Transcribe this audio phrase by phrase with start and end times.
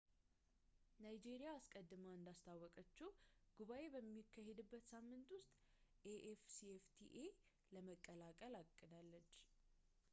[1.03, 3.09] ናይጄሪያ አስቀድማ እንዳስታወቀችው
[3.57, 7.27] ጉባኤው በሚካሄድበት ሳምንት ውስጥ afcfta
[7.75, 9.31] ለመቀላቀል አቅዳለች